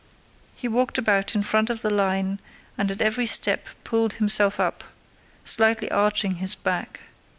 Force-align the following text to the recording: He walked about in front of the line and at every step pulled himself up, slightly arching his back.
He 0.55 0.67
walked 0.67 0.97
about 0.97 1.35
in 1.35 1.43
front 1.43 1.69
of 1.69 1.83
the 1.83 1.91
line 1.91 2.39
and 2.75 2.89
at 2.89 3.01
every 3.01 3.27
step 3.27 3.67
pulled 3.83 4.13
himself 4.13 4.59
up, 4.59 4.83
slightly 5.45 5.91
arching 5.91 6.37
his 6.37 6.55
back. 6.55 7.01